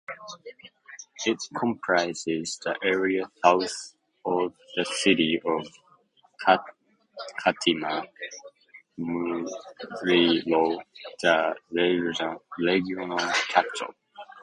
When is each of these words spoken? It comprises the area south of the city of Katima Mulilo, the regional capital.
It 1.27 1.37
comprises 1.59 2.59
the 2.63 2.75
area 2.83 3.29
south 3.45 3.95
of 4.25 4.53
the 4.75 4.83
city 4.83 5.39
of 5.45 5.67
Katima 7.45 8.07
Mulilo, 8.97 10.81
the 11.21 11.55
regional 12.57 13.19
capital. 13.49 13.93